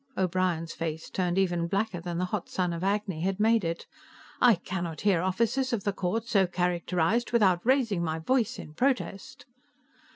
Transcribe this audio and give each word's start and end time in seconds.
O'Brien's 0.17 0.73
face 0.73 1.11
turned 1.11 1.37
even 1.37 1.67
blacker 1.67 2.01
than 2.01 2.17
the 2.17 2.25
hot 2.25 2.49
sun 2.49 2.73
of 2.73 2.83
Agni 2.83 3.21
had 3.21 3.39
made 3.39 3.63
it. 3.63 3.85
"I 4.41 4.55
cannot 4.55 5.01
hear 5.01 5.21
officers 5.21 5.73
of 5.73 5.83
the 5.83 5.93
court 5.93 6.25
so 6.27 6.47
characterized 6.47 7.31
without 7.31 7.63
raising 7.63 8.03
my 8.03 8.17
voice 8.17 8.57
in 8.57 8.73
protest!" 8.73 9.45